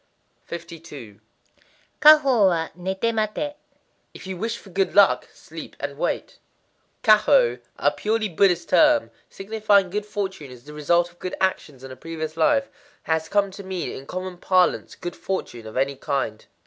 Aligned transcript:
52.—Kwahō 0.49 2.47
wa, 2.47 2.69
nété 2.75 3.11
maté. 3.13 3.53
If 4.15 4.25
you 4.25 4.35
wish 4.35 4.57
for 4.57 4.71
good 4.71 4.95
luck, 4.95 5.27
sleep 5.31 5.75
and 5.79 5.95
wait. 5.95 6.39
Kwahō, 7.03 7.59
a 7.77 7.91
purely 7.91 8.27
Buddhist 8.27 8.69
term, 8.69 9.11
signifying 9.29 9.91
good 9.91 10.07
fortune 10.07 10.49
as 10.49 10.63
the 10.63 10.73
result 10.73 11.11
of 11.11 11.19
good 11.19 11.35
actions 11.39 11.83
in 11.83 11.91
a 11.91 11.95
previous 11.95 12.35
life, 12.35 12.67
has 13.03 13.29
come 13.29 13.51
to 13.51 13.61
mean 13.63 13.91
in 13.95 14.07
common 14.07 14.39
parlance 14.39 14.95
good 14.95 15.15
fortune 15.15 15.67
of 15.67 15.77
any 15.77 15.95
kind. 15.97 16.47